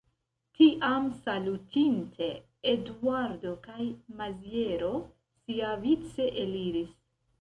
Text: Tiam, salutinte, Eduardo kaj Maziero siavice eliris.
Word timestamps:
Tiam, 0.59 1.03
salutinte, 1.25 2.29
Eduardo 2.73 3.53
kaj 3.67 3.77
Maziero 4.23 4.91
siavice 5.45 6.31
eliris. 6.47 6.95